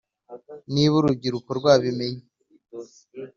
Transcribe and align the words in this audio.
niba 0.73 0.93
urubyiruko 0.97 1.49
rwabimenye; 1.59 2.21